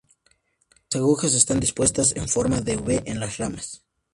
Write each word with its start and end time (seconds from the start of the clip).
Las 0.89 0.99
agujas 0.99 1.35
están 1.35 1.59
dispuestas 1.59 2.15
en 2.15 2.27
forma 2.27 2.59
de 2.61 2.75
V 2.75 3.03
en 3.05 3.19
las 3.19 3.37
ramas. 3.37 3.83